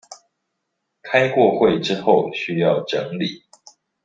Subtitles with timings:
[1.03, 3.43] 開過會之後需要整理